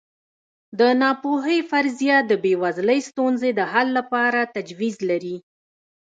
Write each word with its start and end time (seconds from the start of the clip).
د 0.79 0.81
ناپوهۍ 1.01 1.59
فرضیه 1.71 2.17
د 2.29 2.31
بېوزلۍ 2.43 2.99
ستونزې 3.09 3.49
د 3.55 3.61
حل 3.71 3.87
لپاره 3.97 4.41
تجویز 4.55 4.95
لري. 5.09 5.35